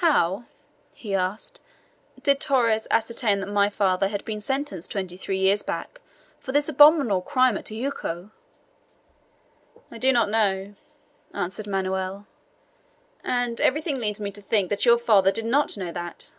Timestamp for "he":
0.94-1.14